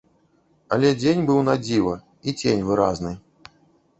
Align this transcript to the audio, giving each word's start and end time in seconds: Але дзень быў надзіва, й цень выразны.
Але 0.77 0.89
дзень 1.01 1.21
быў 1.27 1.41
надзіва, 1.49 1.93
й 2.29 2.53
цень 2.53 2.65
выразны. 2.69 3.13